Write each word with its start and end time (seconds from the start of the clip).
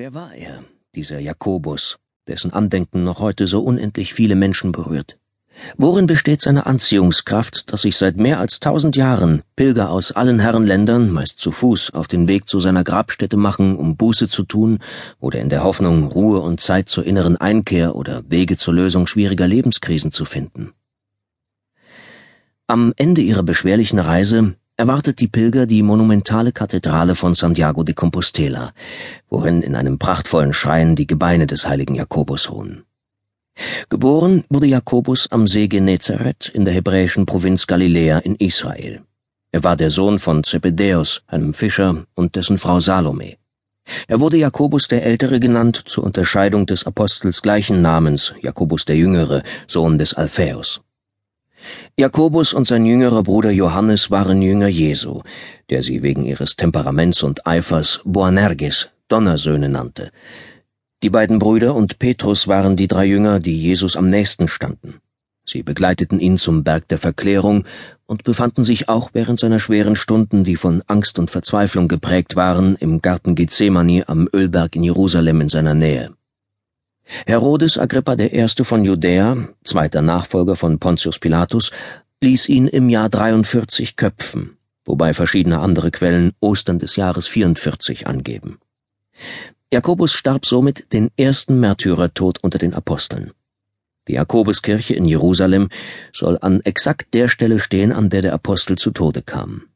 Wer 0.00 0.14
war 0.14 0.34
er, 0.34 0.64
dieser 0.94 1.18
Jakobus, 1.18 1.98
dessen 2.26 2.54
Andenken 2.54 3.04
noch 3.04 3.18
heute 3.18 3.46
so 3.46 3.60
unendlich 3.60 4.14
viele 4.14 4.34
Menschen 4.34 4.72
berührt? 4.72 5.18
Worin 5.76 6.06
besteht 6.06 6.40
seine 6.40 6.64
Anziehungskraft, 6.64 7.70
dass 7.70 7.82
sich 7.82 7.98
seit 7.98 8.16
mehr 8.16 8.40
als 8.40 8.60
tausend 8.60 8.96
Jahren 8.96 9.42
Pilger 9.56 9.90
aus 9.90 10.12
allen 10.12 10.38
Herrenländern, 10.38 11.10
meist 11.10 11.38
zu 11.38 11.52
Fuß, 11.52 11.90
auf 11.90 12.08
den 12.08 12.28
Weg 12.28 12.48
zu 12.48 12.60
seiner 12.60 12.82
Grabstätte 12.82 13.36
machen, 13.36 13.76
um 13.76 13.98
Buße 13.98 14.30
zu 14.30 14.44
tun 14.44 14.78
oder 15.18 15.38
in 15.38 15.50
der 15.50 15.64
Hoffnung, 15.64 16.04
Ruhe 16.04 16.40
und 16.40 16.62
Zeit 16.62 16.88
zur 16.88 17.04
inneren 17.04 17.36
Einkehr 17.36 17.94
oder 17.94 18.22
Wege 18.26 18.56
zur 18.56 18.72
Lösung 18.72 19.06
schwieriger 19.06 19.46
Lebenskrisen 19.46 20.12
zu 20.12 20.24
finden? 20.24 20.72
Am 22.66 22.94
Ende 22.96 23.20
ihrer 23.20 23.42
beschwerlichen 23.42 23.98
Reise 23.98 24.54
erwartet 24.80 25.20
die 25.20 25.28
Pilger 25.28 25.66
die 25.66 25.82
monumentale 25.82 26.52
Kathedrale 26.52 27.14
von 27.14 27.34
Santiago 27.34 27.82
de 27.82 27.94
Compostela, 27.94 28.72
worin 29.28 29.60
in 29.60 29.74
einem 29.74 29.98
prachtvollen 29.98 30.54
Schrein 30.54 30.96
die 30.96 31.06
Gebeine 31.06 31.46
des 31.46 31.68
heiligen 31.68 31.94
Jakobus 31.94 32.50
ruhen. 32.50 32.84
Geboren 33.90 34.44
wurde 34.48 34.66
Jakobus 34.66 35.30
am 35.30 35.46
See 35.46 35.68
Genezareth 35.68 36.48
in 36.48 36.64
der 36.64 36.72
hebräischen 36.72 37.26
Provinz 37.26 37.66
Galiläa 37.66 38.20
in 38.20 38.36
Israel. 38.36 39.02
Er 39.52 39.64
war 39.64 39.76
der 39.76 39.90
Sohn 39.90 40.18
von 40.18 40.44
Zebedäus, 40.44 41.22
einem 41.26 41.52
Fischer, 41.52 42.06
und 42.14 42.34
dessen 42.34 42.56
Frau 42.56 42.80
Salome. 42.80 43.36
Er 44.08 44.20
wurde 44.20 44.38
Jakobus 44.38 44.88
der 44.88 45.04
Ältere 45.04 45.40
genannt 45.40 45.82
zur 45.84 46.04
Unterscheidung 46.04 46.64
des 46.64 46.86
Apostels 46.86 47.42
gleichen 47.42 47.82
Namens, 47.82 48.32
Jakobus 48.40 48.86
der 48.86 48.96
Jüngere, 48.96 49.42
Sohn 49.66 49.98
des 49.98 50.14
Alphaeus. 50.14 50.80
Jakobus 51.96 52.52
und 52.52 52.66
sein 52.66 52.86
jüngerer 52.86 53.22
Bruder 53.22 53.50
Johannes 53.50 54.10
waren 54.10 54.42
Jünger 54.42 54.68
Jesu, 54.68 55.22
der 55.68 55.82
sie 55.82 56.02
wegen 56.02 56.24
ihres 56.24 56.56
Temperaments 56.56 57.22
und 57.22 57.46
Eifers 57.46 58.00
Boanerges, 58.04 58.88
Donnersöhne 59.08 59.68
nannte. 59.68 60.10
Die 61.02 61.10
beiden 61.10 61.38
Brüder 61.38 61.74
und 61.74 61.98
Petrus 61.98 62.46
waren 62.46 62.76
die 62.76 62.88
drei 62.88 63.06
Jünger, 63.06 63.40
die 63.40 63.58
Jesus 63.58 63.96
am 63.96 64.10
nächsten 64.10 64.48
standen. 64.48 65.00
Sie 65.46 65.62
begleiteten 65.62 66.20
ihn 66.20 66.38
zum 66.38 66.62
Berg 66.62 66.86
der 66.88 66.98
Verklärung 66.98 67.64
und 68.06 68.22
befanden 68.22 68.62
sich 68.62 68.88
auch 68.88 69.10
während 69.14 69.40
seiner 69.40 69.58
schweren 69.58 69.96
Stunden, 69.96 70.44
die 70.44 70.56
von 70.56 70.82
Angst 70.86 71.18
und 71.18 71.30
Verzweiflung 71.30 71.88
geprägt 71.88 72.36
waren, 72.36 72.76
im 72.76 73.02
Garten 73.02 73.34
Gethsemane 73.34 74.08
am 74.08 74.28
Ölberg 74.32 74.76
in 74.76 74.84
Jerusalem 74.84 75.40
in 75.40 75.48
seiner 75.48 75.74
Nähe. 75.74 76.12
Herodes 77.26 77.78
Agrippa 77.78 78.14
I. 78.18 78.46
von 78.62 78.84
Judäa, 78.84 79.36
zweiter 79.64 80.02
Nachfolger 80.02 80.56
von 80.56 80.78
Pontius 80.78 81.18
Pilatus, 81.18 81.70
ließ 82.20 82.48
ihn 82.48 82.66
im 82.66 82.88
Jahr 82.88 83.08
43 83.08 83.96
köpfen, 83.96 84.56
wobei 84.84 85.14
verschiedene 85.14 85.58
andere 85.58 85.90
Quellen 85.90 86.32
Ostern 86.40 86.78
des 86.78 86.96
Jahres 86.96 87.26
44 87.26 88.06
angeben. 88.06 88.58
Jakobus 89.72 90.12
starb 90.12 90.46
somit 90.46 90.92
den 90.92 91.10
ersten 91.16 91.60
Märtyrertod 91.60 92.38
unter 92.42 92.58
den 92.58 92.74
Aposteln. 92.74 93.32
Die 94.08 94.14
Jakobuskirche 94.14 94.94
in 94.94 95.04
Jerusalem 95.04 95.68
soll 96.12 96.38
an 96.40 96.60
exakt 96.62 97.14
der 97.14 97.28
Stelle 97.28 97.60
stehen, 97.60 97.92
an 97.92 98.10
der 98.10 98.22
der 98.22 98.34
Apostel 98.34 98.76
zu 98.76 98.90
Tode 98.90 99.22
kam. 99.22 99.69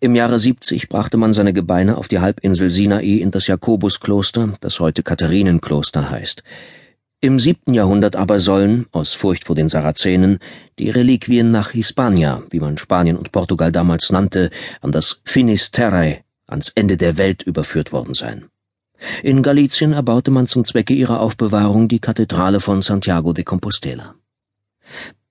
Im 0.00 0.14
Jahre 0.14 0.38
70 0.38 0.88
brachte 0.88 1.16
man 1.16 1.32
seine 1.32 1.52
Gebeine 1.52 1.96
auf 1.96 2.08
die 2.08 2.20
Halbinsel 2.20 2.70
Sinai 2.70 3.20
in 3.20 3.30
das 3.30 3.46
Jakobuskloster, 3.46 4.54
das 4.60 4.80
heute 4.80 5.02
Katharinenkloster 5.02 6.10
heißt. 6.10 6.42
Im 7.20 7.38
siebten 7.38 7.72
Jahrhundert 7.72 8.16
aber 8.16 8.40
sollen, 8.40 8.86
aus 8.90 9.12
Furcht 9.12 9.44
vor 9.44 9.54
den 9.54 9.68
Sarazenen, 9.68 10.40
die 10.80 10.90
Reliquien 10.90 11.52
nach 11.52 11.70
Hispania, 11.70 12.42
wie 12.50 12.58
man 12.58 12.78
Spanien 12.78 13.16
und 13.16 13.30
Portugal 13.30 13.70
damals 13.70 14.10
nannte, 14.10 14.50
an 14.80 14.90
das 14.90 15.20
Finisterre, 15.24 16.18
ans 16.48 16.70
Ende 16.74 16.96
der 16.96 17.18
Welt 17.18 17.44
überführt 17.44 17.92
worden 17.92 18.14
sein. 18.14 18.46
In 19.22 19.42
Galizien 19.42 19.92
erbaute 19.92 20.30
man 20.32 20.48
zum 20.48 20.64
Zwecke 20.64 20.94
ihrer 20.94 21.20
Aufbewahrung 21.20 21.88
die 21.88 22.00
Kathedrale 22.00 22.60
von 22.60 22.82
Santiago 22.82 23.32
de 23.32 23.44
Compostela. 23.44 24.16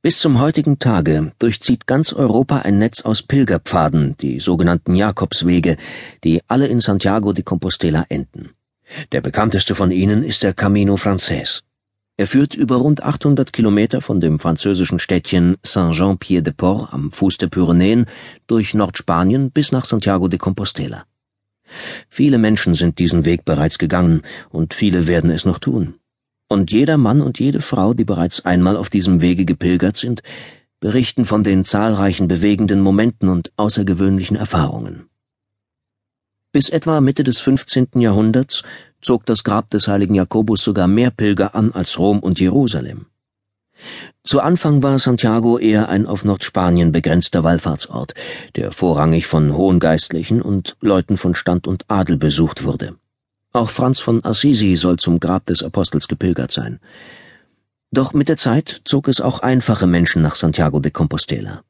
Bis 0.04 0.18
zum 0.18 0.40
heutigen 0.40 0.80
Tage 0.80 1.32
durchzieht 1.38 1.86
ganz 1.86 2.12
Europa 2.12 2.58
ein 2.58 2.80
Netz 2.80 3.02
aus 3.02 3.22
Pilgerpfaden, 3.22 4.18
die 4.18 4.40
sogenannten 4.40 4.96
Jakobswege, 4.96 5.78
die 6.24 6.42
alle 6.48 6.66
in 6.66 6.80
Santiago 6.80 7.34
de 7.34 7.44
Compostela 7.44 8.08
enden. 8.10 8.50
Der 9.12 9.22
bekannteste 9.22 9.76
von 9.76 9.92
ihnen 9.92 10.24
ist 10.24 10.42
der 10.42 10.56
Camino 10.56 10.98
Frances. 10.98 11.62
Er 12.18 12.26
führt 12.26 12.56
über 12.56 12.78
rund 12.78 13.04
800 13.04 13.54
Kilometer 13.54 14.02
von 14.02 14.20
dem 14.20 14.40
französischen 14.40 14.98
Städtchen 14.98 15.58
Saint-Jean-Pied-de-Port 15.62 16.92
am 16.92 17.12
Fuß 17.12 17.38
der 17.38 17.50
Pyrenäen 17.50 18.08
durch 18.48 18.74
Nordspanien 18.74 19.52
bis 19.52 19.72
nach 19.72 19.86
Santiago 19.86 20.28
de 20.28 20.40
Compostela. 20.40 21.06
Viele 22.10 22.40
Menschen 22.40 22.74
sind 22.74 22.98
diesen 22.98 23.24
Weg 23.26 23.46
bereits 23.46 23.78
gegangen 23.78 24.24
und 24.50 24.74
viele 24.74 25.06
werden 25.06 25.30
es 25.30 25.46
noch 25.46 25.60
tun 25.60 26.01
und 26.52 26.70
jeder 26.70 26.98
Mann 26.98 27.22
und 27.22 27.40
jede 27.40 27.62
Frau, 27.62 27.94
die 27.94 28.04
bereits 28.04 28.44
einmal 28.46 28.76
auf 28.76 28.90
diesem 28.90 29.22
Wege 29.22 29.46
gepilgert 29.46 29.96
sind, 29.96 30.22
berichten 30.82 31.26
von 31.26 31.44
den 31.44 31.64
zahlreichen 31.64 32.28
bewegenden 32.28 32.82
Momenten 32.82 33.30
und 33.30 33.54
außergewöhnlichen 33.56 34.36
Erfahrungen. 34.36 35.06
Bis 36.52 36.68
etwa 36.68 37.00
Mitte 37.00 37.24
des 37.24 37.40
15. 37.40 38.02
Jahrhunderts 38.02 38.64
zog 39.02 39.26
das 39.26 39.46
Grab 39.46 39.70
des 39.70 39.88
heiligen 39.88 40.14
Jakobus 40.14 40.62
sogar 40.62 40.90
mehr 40.90 41.10
Pilger 41.10 41.56
an 41.56 41.72
als 41.72 41.98
Rom 41.98 42.20
und 42.20 42.42
Jerusalem. 42.42 43.06
Zu 44.24 44.42
Anfang 44.42 44.84
war 44.84 45.00
Santiago 45.00 45.58
eher 45.58 45.88
ein 45.88 46.06
auf 46.06 46.26
Nordspanien 46.26 46.92
begrenzter 46.92 47.46
Wallfahrtsort, 47.46 48.14
der 48.58 48.74
vorrangig 48.74 49.26
von 49.26 49.56
hohen 49.56 49.80
Geistlichen 49.80 50.42
und 50.42 50.76
Leuten 50.82 51.18
von 51.18 51.34
Stand 51.34 51.66
und 51.66 51.86
Adel 51.88 52.18
besucht 52.18 52.64
wurde. 52.64 52.96
Auch 53.54 53.70
Franz 53.70 54.00
von 54.00 54.24
Assisi 54.24 54.78
soll 54.78 54.98
zum 54.98 55.20
Grab 55.20 55.46
des 55.46 55.62
Apostels 55.62 56.08
gepilgert 56.08 56.52
sein. 56.52 56.80
Doch 57.92 58.14
mit 58.14 58.30
der 58.30 58.38
Zeit 58.38 58.82
zog 58.86 59.10
es 59.10 59.20
auch 59.20 59.40
einfache 59.40 59.88
Menschen 59.88 60.22
nach 60.22 60.36
Santiago 60.36 60.80
de 60.80 60.92
Compostela. 60.92 61.64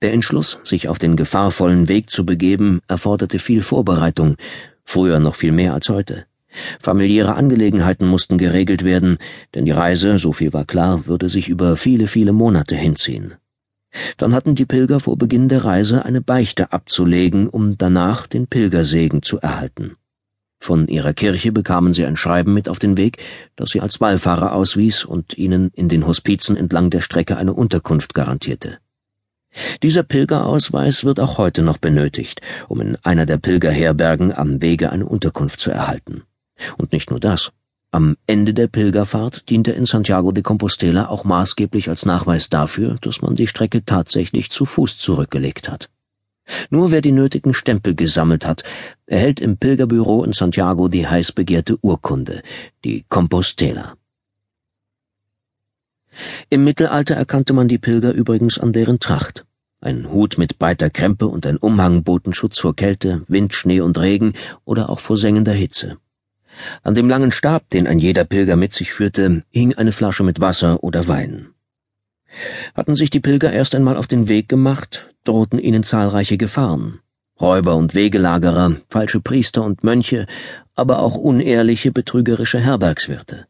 Der 0.00 0.14
Entschluss, 0.14 0.58
sich 0.62 0.88
auf 0.88 0.98
den 0.98 1.16
gefahrvollen 1.16 1.88
Weg 1.88 2.08
zu 2.08 2.24
begeben, 2.24 2.80
erforderte 2.88 3.38
viel 3.38 3.62
Vorbereitung, 3.62 4.36
früher 4.84 5.20
noch 5.20 5.36
viel 5.36 5.52
mehr 5.52 5.74
als 5.74 5.90
heute. 5.90 6.24
Familiäre 6.80 7.34
Angelegenheiten 7.34 8.06
mussten 8.06 8.38
geregelt 8.38 8.84
werden, 8.84 9.18
denn 9.54 9.66
die 9.66 9.72
Reise, 9.72 10.18
so 10.18 10.32
viel 10.32 10.54
war 10.54 10.64
klar, 10.64 11.06
würde 11.06 11.28
sich 11.28 11.48
über 11.48 11.76
viele, 11.76 12.06
viele 12.06 12.32
Monate 12.32 12.76
hinziehen. 12.76 13.34
Dann 14.16 14.34
hatten 14.34 14.54
die 14.54 14.66
Pilger 14.66 15.00
vor 15.00 15.18
Beginn 15.18 15.48
der 15.50 15.64
Reise 15.64 16.04
eine 16.04 16.22
Beichte 16.22 16.72
abzulegen, 16.72 17.48
um 17.48 17.76
danach 17.76 18.26
den 18.26 18.46
Pilgersegen 18.46 19.22
zu 19.22 19.38
erhalten. 19.38 19.96
Von 20.64 20.88
ihrer 20.88 21.12
Kirche 21.12 21.52
bekamen 21.52 21.92
sie 21.92 22.06
ein 22.06 22.16
Schreiben 22.16 22.54
mit 22.54 22.70
auf 22.70 22.78
den 22.78 22.96
Weg, 22.96 23.18
das 23.54 23.68
sie 23.68 23.82
als 23.82 24.00
Wallfahrer 24.00 24.54
auswies 24.54 25.04
und 25.04 25.36
ihnen 25.36 25.70
in 25.74 25.90
den 25.90 26.06
Hospizen 26.06 26.56
entlang 26.56 26.88
der 26.88 27.02
Strecke 27.02 27.36
eine 27.36 27.52
Unterkunft 27.52 28.14
garantierte. 28.14 28.78
Dieser 29.82 30.04
Pilgerausweis 30.04 31.04
wird 31.04 31.20
auch 31.20 31.36
heute 31.36 31.60
noch 31.60 31.76
benötigt, 31.76 32.40
um 32.66 32.80
in 32.80 32.96
einer 33.02 33.26
der 33.26 33.36
Pilgerherbergen 33.36 34.34
am 34.34 34.62
Wege 34.62 34.90
eine 34.90 35.04
Unterkunft 35.04 35.60
zu 35.60 35.70
erhalten. 35.70 36.22
Und 36.78 36.92
nicht 36.92 37.10
nur 37.10 37.20
das. 37.20 37.52
Am 37.90 38.16
Ende 38.26 38.54
der 38.54 38.68
Pilgerfahrt 38.68 39.50
diente 39.50 39.72
in 39.72 39.84
Santiago 39.84 40.32
de 40.32 40.42
Compostela 40.42 41.10
auch 41.10 41.24
maßgeblich 41.24 41.90
als 41.90 42.06
Nachweis 42.06 42.48
dafür, 42.48 42.96
dass 43.02 43.20
man 43.20 43.36
die 43.36 43.48
Strecke 43.48 43.84
tatsächlich 43.84 44.50
zu 44.50 44.64
Fuß 44.64 44.96
zurückgelegt 44.96 45.68
hat. 45.68 45.90
Nur 46.70 46.90
wer 46.90 47.00
die 47.00 47.12
nötigen 47.12 47.54
Stempel 47.54 47.94
gesammelt 47.94 48.46
hat, 48.46 48.64
erhält 49.06 49.40
im 49.40 49.56
Pilgerbüro 49.56 50.24
in 50.24 50.32
Santiago 50.32 50.88
die 50.88 51.06
heiß 51.06 51.32
begehrte 51.32 51.78
Urkunde, 51.80 52.42
die 52.84 53.04
Compostela. 53.08 53.96
Im 56.50 56.64
Mittelalter 56.64 57.14
erkannte 57.14 57.52
man 57.52 57.68
die 57.68 57.78
Pilger 57.78 58.12
übrigens 58.12 58.58
an 58.58 58.72
deren 58.72 59.00
Tracht. 59.00 59.44
Ein 59.80 60.10
Hut 60.10 60.38
mit 60.38 60.58
breiter 60.58 60.88
Krempe 60.90 61.26
und 61.26 61.46
ein 61.46 61.56
Umhang 61.56 62.04
boten 62.04 62.32
Schutz 62.32 62.58
vor 62.58 62.74
Kälte, 62.74 63.22
Wind, 63.28 63.54
Schnee 63.54 63.80
und 63.80 63.98
Regen 63.98 64.32
oder 64.64 64.88
auch 64.88 65.00
vor 65.00 65.16
sengender 65.16 65.52
Hitze. 65.52 65.98
An 66.82 66.94
dem 66.94 67.08
langen 67.08 67.32
Stab, 67.32 67.68
den 67.70 67.86
ein 67.86 67.98
jeder 67.98 68.24
Pilger 68.24 68.56
mit 68.56 68.72
sich 68.72 68.92
führte, 68.92 69.42
hing 69.50 69.74
eine 69.74 69.92
Flasche 69.92 70.22
mit 70.22 70.40
Wasser 70.40 70.82
oder 70.84 71.08
Wein. 71.08 71.48
Hatten 72.74 72.96
sich 72.96 73.10
die 73.10 73.20
Pilger 73.20 73.52
erst 73.52 73.74
einmal 73.74 73.96
auf 73.96 74.06
den 74.06 74.28
Weg 74.28 74.48
gemacht, 74.48 75.13
drohten 75.24 75.58
ihnen 75.58 75.82
zahlreiche 75.82 76.36
Gefahren. 76.36 77.00
Räuber 77.40 77.74
und 77.74 77.94
Wegelagerer, 77.94 78.76
falsche 78.88 79.20
Priester 79.20 79.64
und 79.64 79.82
Mönche, 79.82 80.26
aber 80.74 81.00
auch 81.00 81.16
unehrliche, 81.16 81.90
betrügerische 81.90 82.60
Herbergswirte. 82.60 83.46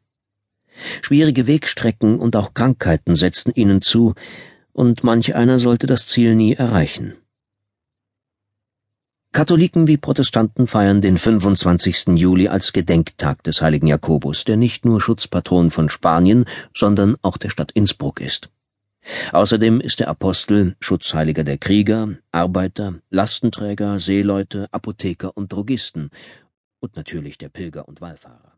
Schwierige 1.02 1.46
Wegstrecken 1.46 2.18
und 2.18 2.34
auch 2.36 2.54
Krankheiten 2.54 3.14
setzten 3.14 3.52
ihnen 3.52 3.82
zu, 3.82 4.14
und 4.72 5.04
manch 5.04 5.34
einer 5.34 5.58
sollte 5.58 5.86
das 5.86 6.06
Ziel 6.06 6.34
nie 6.34 6.54
erreichen. 6.54 7.14
Katholiken 9.32 9.88
wie 9.88 9.96
Protestanten 9.96 10.68
feiern 10.68 11.00
den 11.00 11.18
25. 11.18 12.16
Juli 12.16 12.46
als 12.46 12.72
Gedenktag 12.72 13.42
des 13.42 13.62
heiligen 13.62 13.88
Jakobus, 13.88 14.44
der 14.44 14.56
nicht 14.56 14.84
nur 14.84 15.00
Schutzpatron 15.00 15.72
von 15.72 15.88
Spanien, 15.88 16.44
sondern 16.72 17.16
auch 17.20 17.36
der 17.36 17.50
Stadt 17.50 17.72
Innsbruck 17.72 18.20
ist. 18.20 18.50
Außerdem 19.32 19.80
ist 19.80 20.00
der 20.00 20.08
Apostel 20.08 20.76
Schutzheiliger 20.80 21.44
der 21.44 21.58
Krieger, 21.58 22.16
Arbeiter, 22.32 22.94
Lastenträger, 23.10 23.98
Seeleute, 23.98 24.68
Apotheker 24.72 25.36
und 25.36 25.52
Drogisten 25.52 26.10
und 26.80 26.96
natürlich 26.96 27.38
der 27.38 27.48
Pilger 27.48 27.86
und 27.88 28.00
Wallfahrer. 28.00 28.53